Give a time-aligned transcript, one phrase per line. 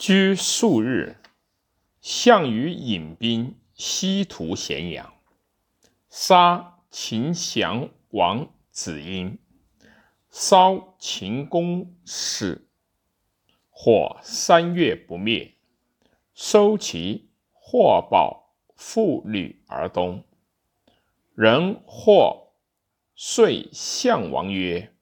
[0.00, 1.18] 居数日，
[2.00, 5.12] 项羽引兵西屠咸阳，
[6.08, 9.36] 杀秦降王子婴，
[10.30, 12.66] 烧秦宫室，
[13.68, 15.52] 火三月不灭，
[16.32, 20.24] 收其货宝妇女而东。
[21.34, 22.54] 人或
[23.14, 24.94] 遂项王曰：“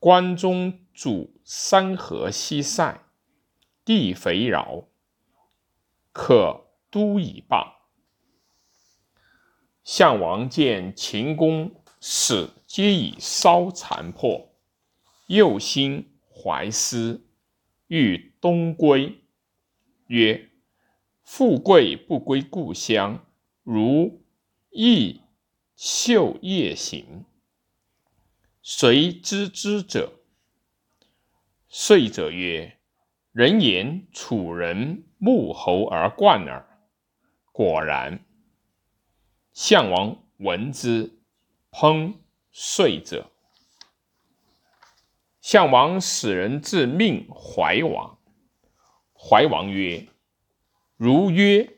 [0.00, 3.00] 关中主山河西塞。”
[3.86, 4.88] 地肥饶，
[6.10, 7.86] 可都以罢。
[9.84, 14.52] 项王见秦宫室皆已烧残破，
[15.28, 17.24] 又心怀思，
[17.86, 19.20] 欲东归。
[20.08, 20.50] 曰
[21.22, 23.24] ：“富贵不归故乡，
[23.62, 24.24] 如
[24.70, 25.20] 逸
[25.76, 27.24] 秀夜行，
[28.62, 30.12] 谁知之者？”
[31.70, 32.75] 遂者曰。
[33.36, 36.66] 人言楚人慕侯而冠耳。
[37.52, 38.24] 果然。
[39.52, 41.18] 项王闻之，
[41.70, 42.14] 烹
[42.50, 43.30] 遂者。
[45.42, 48.16] 项王使人自命怀王。
[49.12, 50.06] 怀王曰
[50.96, 51.74] ：“如曰，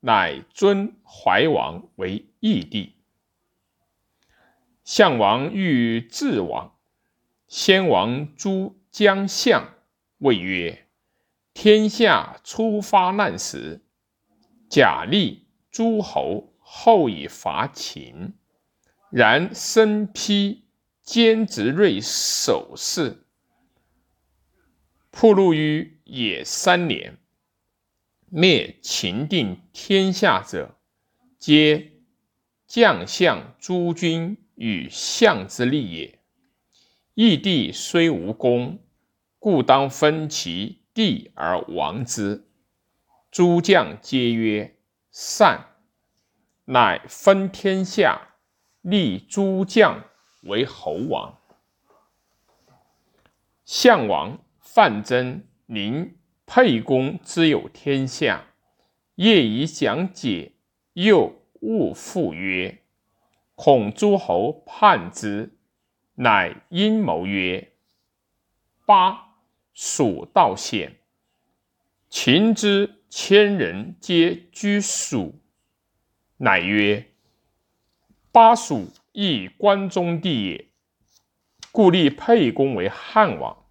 [0.00, 2.96] 乃尊怀王为义帝。”
[4.82, 6.76] 项王欲自往，
[7.46, 9.72] 先王诛姜相。
[10.18, 10.86] 谓曰
[11.52, 13.82] ：“天下初发难时，
[14.68, 18.34] 假立诸侯，后以伐秦。
[19.10, 20.64] 然身披
[21.02, 23.26] 坚执锐守势，
[25.10, 27.18] 铺路于野三年，
[28.28, 30.76] 灭秦定天下者，
[31.38, 31.92] 皆
[32.66, 36.18] 将相诸君与相之力也。
[37.14, 38.80] 义帝虽无功。”
[39.44, 42.48] 故当分其地而亡之。
[43.30, 44.78] 诸将皆曰
[45.12, 45.66] ：“善。”
[46.64, 48.36] 乃分天下，
[48.80, 50.02] 立诸将
[50.44, 51.40] 为侯王。
[53.66, 56.16] 项王范增宁
[56.46, 58.46] 沛公之有天下，
[59.16, 60.52] 业以讲解，
[60.94, 62.78] 又勿复曰
[63.54, 65.58] ：“恐诸侯叛之。”
[66.16, 67.72] 乃阴谋曰
[68.86, 69.20] ：“八。”
[69.74, 71.00] 蜀道险，
[72.08, 75.42] 秦之千人皆居蜀，
[76.36, 77.12] 乃曰
[78.30, 80.68] ：“巴蜀亦关中地也，
[81.72, 83.66] 故立沛公为汉王。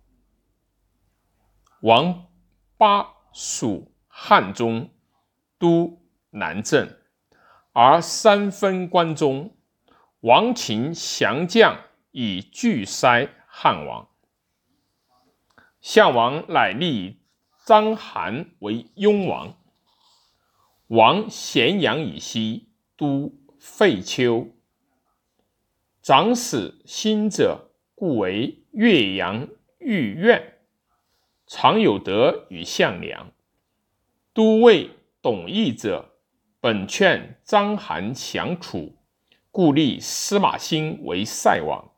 [1.80, 2.28] 王
[2.78, 4.90] 巴蜀汉中，
[5.58, 6.98] 都南郑，
[7.72, 9.56] 而三分关中。
[10.20, 11.78] 王秦降将
[12.12, 14.10] 以拒塞汉王。”
[15.84, 17.20] 项王乃立
[17.66, 19.58] 章邯为雍王。
[20.88, 24.48] 王咸阳以西，都废丘。
[26.02, 29.50] 长史新者，故为岳阳
[29.80, 30.54] 御苑。
[31.48, 33.34] 常有德与项梁。
[34.34, 36.14] 都尉董翳者，
[36.62, 38.96] 本劝章邯降楚，
[39.52, 41.92] 故立司马欣为塞王。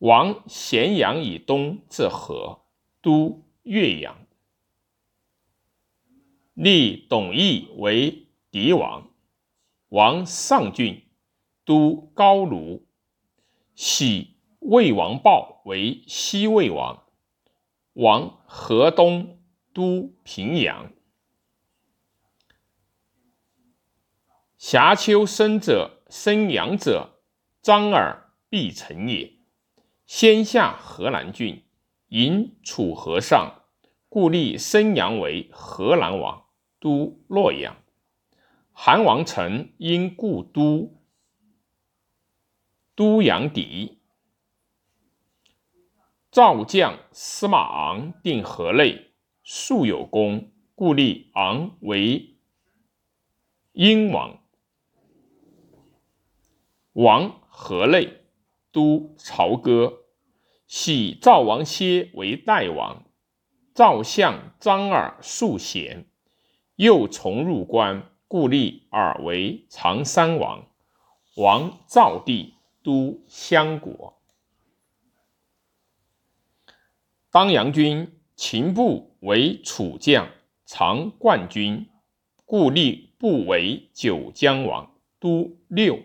[0.00, 2.66] 王咸阳以东至河。
[3.00, 4.26] 都岳阳，
[6.54, 9.10] 立董翳为狄王，
[9.88, 11.04] 王上郡，
[11.64, 12.86] 都高卢，
[13.74, 17.04] 喜魏王豹为西魏王，
[17.92, 19.40] 王河东，
[19.72, 20.92] 都平阳。
[24.56, 27.20] 瑕丘生者，生阳者，
[27.62, 29.34] 张耳必成也。
[30.04, 31.67] 先下河南郡。
[32.08, 33.64] 迎楚河上，
[34.08, 36.46] 故立申阳为河南王，
[36.80, 37.76] 都洛阳。
[38.72, 41.02] 韩王成因故都
[42.94, 43.98] 都阳底。
[46.30, 49.10] 赵将司马昂定河内，
[49.42, 52.36] 素有功，故立昂为
[53.72, 54.42] 殷王。
[56.94, 58.22] 王河内，
[58.72, 60.04] 都朝歌。
[60.68, 63.06] 喜赵王歇为代王，
[63.74, 66.06] 赵相张耳素贤，
[66.76, 70.68] 又从入关，故立耳为长山王。
[71.36, 74.20] 王赵地都襄国。
[77.30, 80.28] 当阳君秦布为楚将，
[80.66, 81.88] 常冠军，
[82.44, 86.02] 故立布为九江王，都六。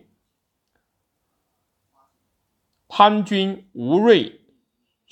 [2.87, 4.39] 潘军吴瑞。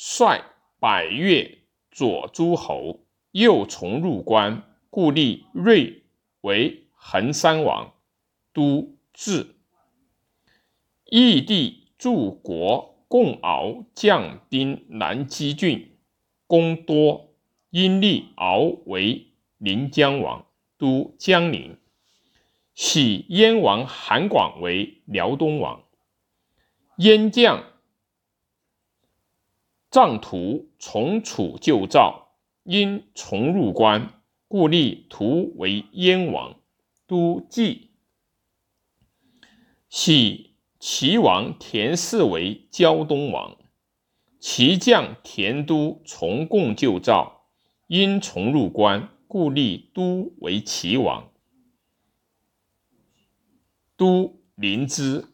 [0.03, 0.41] 率
[0.79, 1.59] 百越
[1.91, 6.01] 左诸侯，又从入关，故立睿
[6.41, 7.93] 为衡山王，
[8.51, 9.57] 都治。
[11.05, 15.91] 义帝助国共敖将兵南击郡，
[16.47, 17.35] 功多，
[17.69, 19.27] 因立敖为
[19.59, 20.47] 临江王，
[20.79, 21.77] 都江陵。
[22.73, 25.83] 徙燕王韩广为辽东王。
[26.97, 27.70] 燕将
[29.91, 32.29] 帐图从楚救赵，
[32.63, 36.55] 因从入关，故立图为燕王，
[37.05, 37.89] 都蓟。
[39.89, 43.57] 徙齐王田氏为胶东王。
[44.39, 47.49] 齐将田都从贡救赵，
[47.87, 51.31] 因从入关，故立都为齐王，
[53.97, 55.27] 都临之。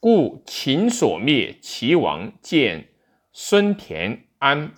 [0.00, 2.88] 故秦所灭齐王，见
[3.34, 4.74] 孙田安。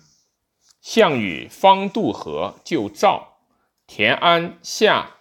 [0.79, 3.39] 项羽方渡河救赵，
[3.87, 5.17] 田安下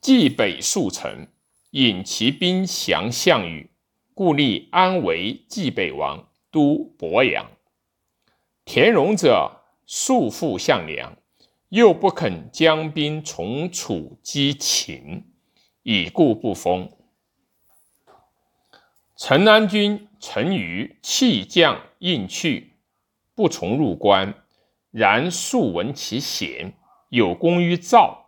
[0.00, 1.26] 冀北数城，
[1.72, 3.70] 引其兵降项羽，
[4.14, 7.50] 故立安为冀北王，都鄱阳。
[8.64, 11.16] 田荣者素负项梁，
[11.70, 15.24] 又不肯将兵从楚击秦，
[15.82, 16.90] 以故不封。
[19.16, 22.74] 陈安军陈余弃将应去，
[23.34, 24.34] 不从入关。
[24.90, 26.72] 然素闻其贤，
[27.08, 28.26] 有功于赵，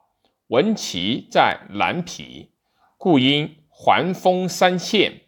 [0.49, 2.51] 闻其在南皮，
[2.97, 5.21] 故因还封三县。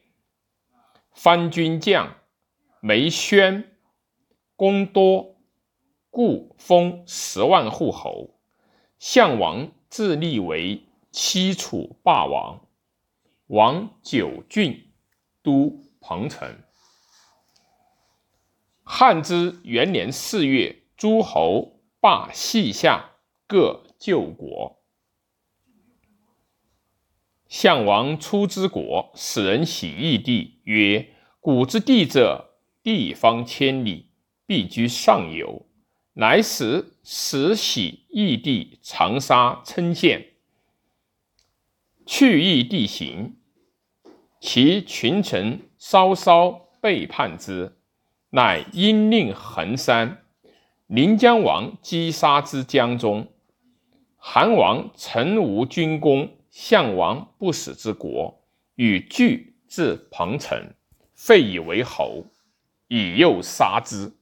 [1.12, 2.16] 藩军将
[2.80, 3.76] 梅宣
[4.56, 5.36] 功多，
[6.10, 8.40] 故封十万户侯。
[8.98, 12.66] 项王自立为七楚霸王，
[13.46, 14.88] 王九郡。
[15.42, 16.54] 都彭城。
[19.02, 23.12] 汉之元年四月，诸侯罢西夏，
[23.46, 24.82] 各救国。
[27.48, 34.10] 项王出之国，使人喜义帝曰：“古之地者，地方千里，
[34.44, 35.66] 必居上游。”
[36.12, 40.34] 乃使使喜义帝长沙称县，
[42.04, 43.38] 去异地行。
[44.42, 46.50] 其群臣稍稍
[46.82, 47.79] 背叛之，
[48.30, 50.22] 乃因令衡山。
[50.86, 53.28] 临江王击杀之江中。
[54.16, 58.42] 韩王臣无军功，项王不死之国，
[58.74, 60.74] 与拒至彭城，
[61.14, 62.24] 废以为侯，
[62.88, 64.12] 以诱杀之。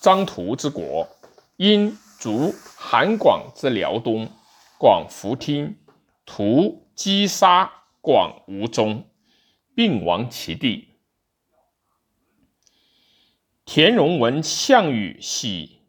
[0.00, 1.08] 张图之国，
[1.56, 4.28] 因逐韩广之辽东，
[4.78, 5.76] 广弗听，
[6.24, 7.72] 屠击杀。
[8.02, 9.02] 广无终，
[9.74, 10.90] 并亡其地。
[13.66, 15.80] 田荣闻项羽喜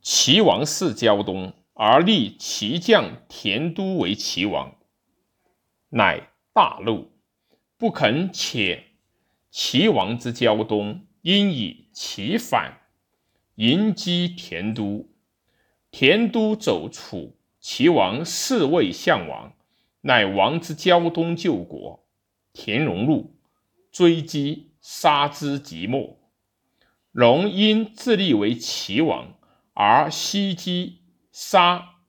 [0.00, 4.76] 齐王室胶东，而立齐将田都为齐王，
[5.88, 7.10] 乃大怒，
[7.76, 8.84] 不肯遣
[9.50, 12.78] 齐王之胶东，因以齐反，
[13.56, 15.10] 迎击田都。
[15.90, 19.52] 田都走楚，齐王侍卫项王。
[20.02, 22.06] 乃王之胶东救国，
[22.52, 23.34] 田荣怒，
[23.90, 26.21] 追击杀之即没。
[27.12, 29.38] 荣因自立为齐王，
[29.74, 32.00] 而西击杀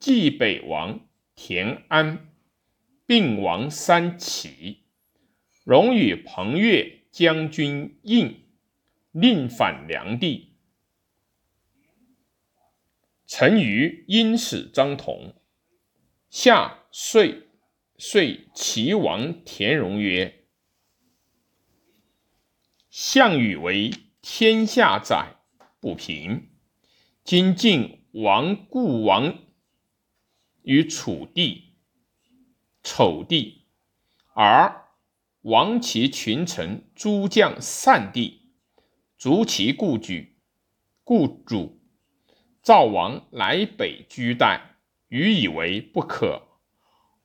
[0.00, 2.32] 冀北王田安，
[3.04, 4.84] 并亡三齐。
[5.64, 8.42] 荣与彭越将军应
[9.12, 10.54] 令反梁地。
[13.26, 15.34] 陈余因使张同
[16.30, 16.80] 下。
[16.96, 17.48] 遂
[17.98, 20.44] 遂齐王田荣曰
[22.88, 23.90] ：“项羽为
[24.26, 25.36] 天下载，
[25.80, 26.48] 不平。
[27.24, 29.36] 今晋王故王
[30.62, 31.74] 于楚地、
[32.82, 33.66] 丑地，
[34.32, 34.86] 而
[35.42, 38.48] 亡其群臣诸将散地，
[39.18, 40.38] 逐其故居，
[41.04, 41.82] 故主。
[42.62, 44.78] 赵王来北居代，
[45.08, 46.40] 予以为不可。”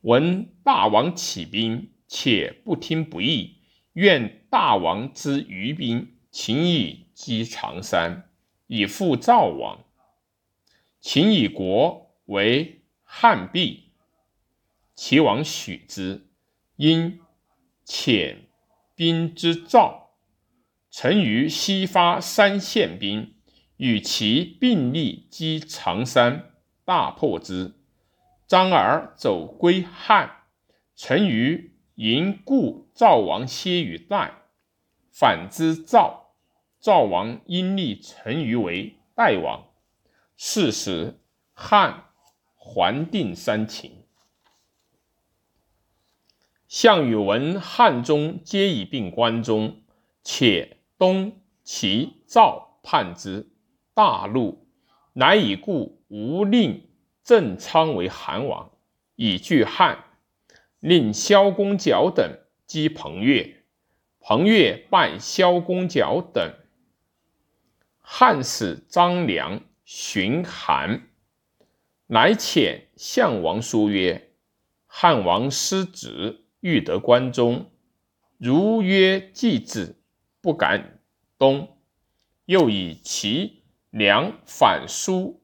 [0.03, 3.61] 闻大王起兵，且不听不义，
[3.93, 8.29] 愿大王之余兵，秦以击长山，
[8.67, 9.83] 以复赵王。
[11.01, 13.91] 秦以国为汉璧。
[14.95, 16.27] 齐王许之，
[16.75, 17.21] 因
[17.85, 18.35] 遣
[18.95, 20.11] 兵之赵。
[20.91, 23.35] 臣于西发三县兵，
[23.77, 26.51] 与其并立击长山，
[26.83, 27.75] 大破之。
[28.47, 30.43] 张耳走归汉，
[30.95, 34.38] 陈余迎故赵王歇于代，
[35.11, 36.33] 反之赵。
[36.79, 39.65] 赵王因立陈余为代王。
[40.37, 41.19] 是时，
[41.53, 42.05] 汉
[42.55, 44.05] 还定三秦。
[46.67, 49.81] 项羽闻汉中皆已并关中，
[50.23, 53.49] 且东齐赵叛之，
[53.93, 54.65] 大怒，
[55.13, 56.89] 乃以故吴令
[57.23, 58.71] 郑昌为韩王，
[59.15, 60.05] 以拒汉。
[60.79, 63.58] 令萧公角等击彭越，
[64.19, 66.53] 彭越败萧公角等。
[67.99, 71.07] 汉使张良寻韩，
[72.07, 74.31] 乃遣项王书曰
[74.87, 77.71] ：“汉王失职，欲得关中，
[78.37, 79.95] 如约既至，
[80.41, 81.01] 不敢
[81.37, 81.77] 东。
[82.45, 85.41] 又以其良反书，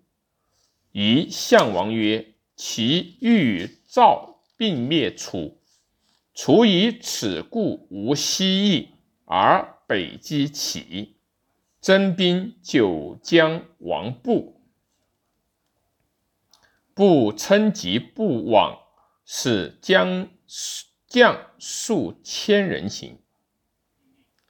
[0.91, 5.59] 疑项王曰：‘其欲赵。’”并灭楚，
[6.35, 8.89] 楚以此故无西邑，
[9.23, 11.15] 而北击齐，
[11.79, 14.61] 征兵九江王布，
[16.93, 18.77] 布称疾不往，
[19.23, 20.27] 使将
[21.07, 23.17] 将数千人行。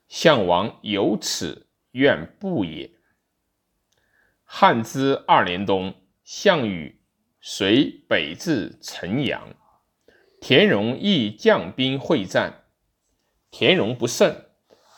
[0.08, 2.92] 项王有此愿不也。
[4.44, 7.00] 汉之二年冬，项羽
[7.39, 9.56] 随北至城阳。
[10.48, 12.66] 田荣亦将兵会战，
[13.50, 14.46] 田荣不胜，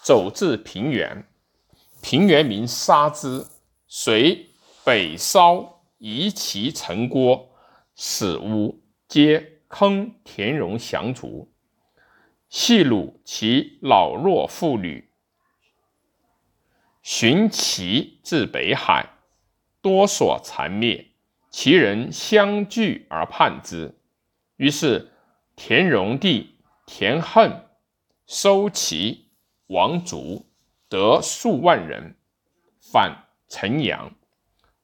[0.04, 1.26] 走至平原，
[2.02, 3.46] 平原民杀之，
[3.88, 4.50] 遂
[4.84, 7.50] 北烧夷其城郭，
[7.96, 11.50] 使屋皆坑田荣降卒，
[12.50, 15.10] 细虏其老弱妇女，
[17.02, 19.12] 寻其至北海，
[19.82, 21.12] 多所残灭，
[21.50, 23.96] 其人相聚而叛之，
[24.58, 25.14] 于是。
[25.58, 27.66] 田荣弟田横
[28.28, 29.32] 收齐
[29.66, 30.46] 王族，
[30.88, 32.16] 得数万人，
[32.80, 34.14] 反陈阳。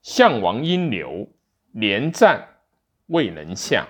[0.02, 1.30] 项王因留，
[1.72, 2.58] 连战
[3.06, 3.88] 未能下。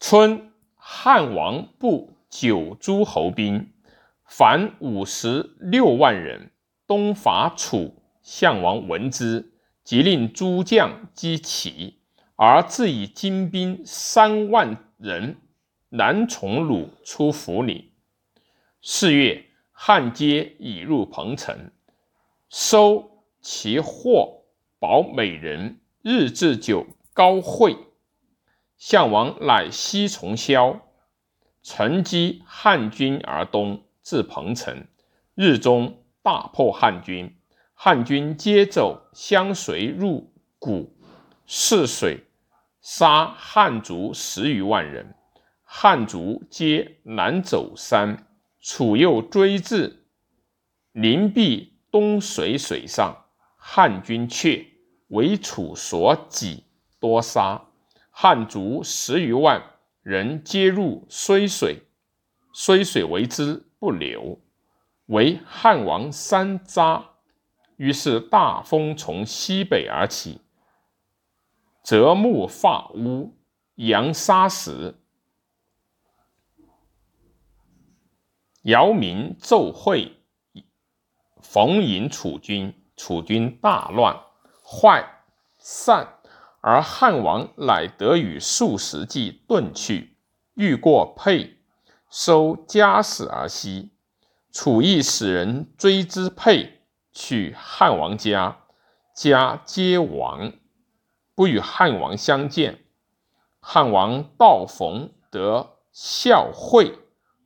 [0.00, 3.70] 春，汉王布九诸侯兵，
[4.24, 6.50] 凡五十六万人，
[6.86, 8.02] 东伐楚。
[8.22, 9.52] 项王闻之，
[9.84, 11.95] 即令诸将击齐。
[12.36, 15.38] 而自以精兵三万人
[15.88, 17.90] 南从鲁出涪陵。
[18.82, 21.70] 四月，汉皆已入彭城，
[22.50, 24.42] 收其货，
[24.78, 27.74] 保美人，日置酒高会。
[28.76, 30.82] 项王乃西从萧，
[31.62, 34.86] 乘机汉军而东，至彭城，
[35.34, 37.34] 日中大破汉军。
[37.72, 40.94] 汉军皆走相随入谷，
[41.46, 42.25] 泗水。
[42.88, 45.12] 杀汉族十余万人，
[45.64, 48.28] 汉族皆南走山。
[48.60, 50.04] 楚又追至
[50.92, 53.24] 临壁东水水上，
[53.56, 54.64] 汉军却，
[55.08, 56.62] 为楚所挤，
[57.00, 57.60] 多杀。
[58.08, 59.60] 汉族十余万
[60.02, 61.82] 人皆入睢水，
[62.54, 64.38] 睢水为之不流，
[65.06, 67.02] 为汉王三匝。
[67.78, 70.40] 于是大风从西北而起。
[71.86, 73.36] 泽木发乌，
[73.76, 74.96] 扬沙石。
[78.62, 80.16] 姚明奏会，
[81.40, 82.74] 逢迎楚军。
[82.96, 84.20] 楚军大乱，
[84.64, 85.22] 坏
[85.58, 86.18] 散，
[86.60, 90.16] 而汉王乃得与数十骑遁去，
[90.54, 91.58] 欲过沛，
[92.10, 93.92] 收家室而西。
[94.50, 96.80] 楚亦使人追之沛，
[97.12, 98.64] 去汉王家，
[99.14, 100.52] 家皆亡。
[101.36, 102.86] 不与汉王相见，
[103.60, 106.98] 汉王道逢得孝惠，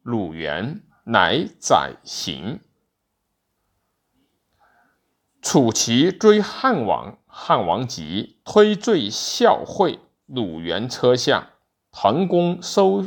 [0.03, 2.61] 鲁元乃宰行。
[5.43, 11.55] 楚齐追汉王，汉王急，推坠孝惠、鲁元车下，
[11.91, 13.05] 滕公收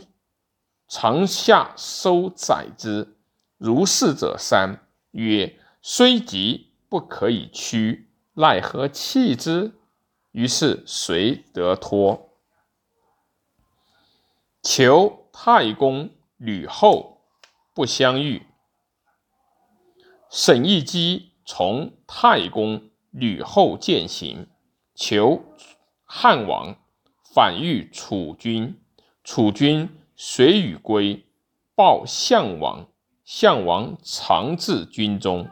[0.89, 3.15] 长下收宰之。
[3.57, 9.75] 如是者三，曰：虽急不可以屈，奈何弃之？
[10.33, 12.29] 于是遂得脱。
[14.61, 17.21] 求太公吕后
[17.73, 18.45] 不相遇。
[20.29, 24.47] 沈亦基从太公吕后践行，
[24.95, 25.43] 求
[26.03, 26.75] 汉王
[27.33, 28.79] 反遇楚军。
[29.23, 31.25] 楚军随与归，
[31.75, 32.87] 报项王。
[33.25, 35.47] 项王常至军中。